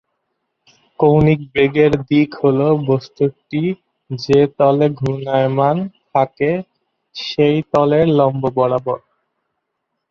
[0.99, 3.63] কৌণিক বেগের দিক হলো বস্তুটি
[4.11, 5.77] যে তলে ঘূর্ণায়মান,
[6.09, 6.51] থাকে
[7.15, 8.99] সেই তলের লম্ব বরাবর।